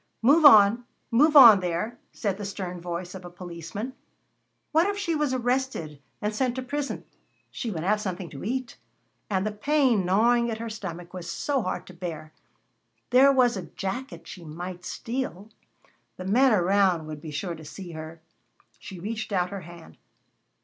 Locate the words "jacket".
13.67-14.27